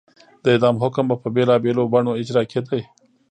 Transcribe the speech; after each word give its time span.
د 0.43 0.45
اعدام 0.53 0.75
حکم 0.83 1.05
به 1.09 1.15
په 1.23 1.27
بېلابېلو 1.35 1.83
بڼو 1.93 2.11
اجرا 2.21 2.43
کېده. 2.51 2.79